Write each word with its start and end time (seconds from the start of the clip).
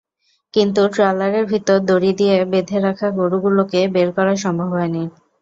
কিন্তু 0.53 0.81
ট্রলারের 0.93 1.45
ভেতর 1.45 1.77
দড়ি 1.89 2.11
দিয়ে 2.19 2.35
বেঁধে 2.51 2.77
রাখা 2.79 3.07
গরুগুলোকে 3.19 3.79
বের 3.93 4.09
করা 4.17 4.33
সম্ভব 4.43 4.69
হয়নি। 4.75 5.03